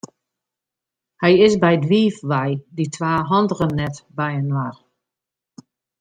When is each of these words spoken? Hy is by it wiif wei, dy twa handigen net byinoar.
Hy 1.21 1.31
is 1.45 1.55
by 1.61 1.73
it 1.77 1.83
wiif 1.91 2.17
wei, 2.31 2.49
dy 2.75 2.83
twa 2.95 3.13
handigen 3.29 3.71
net 3.79 3.95
byinoar. 4.17 4.75